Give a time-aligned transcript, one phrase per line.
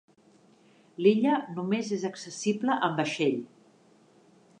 [1.05, 3.37] L'illa només és accessible en vaixell.